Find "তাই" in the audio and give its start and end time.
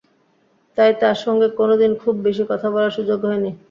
0.77-0.91